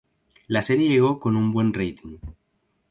[0.47, 2.17] La serie llegó con un buen rating.